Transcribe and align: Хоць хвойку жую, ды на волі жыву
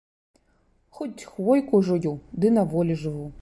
Хоць 0.99 1.27
хвойку 1.33 1.83
жую, 1.91 2.15
ды 2.43 2.47
на 2.57 2.63
волі 2.73 2.93
жыву 3.05 3.25